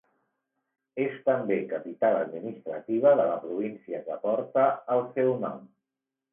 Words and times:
És 1.03 1.19
també 1.27 1.57
capital 1.73 2.17
administrativa 2.23 3.13
de 3.21 3.29
la 3.33 3.37
província 3.45 4.03
que 4.11 4.21
porta 4.27 4.67
el 4.99 5.07
seu 5.21 5.35
nom. 5.49 5.65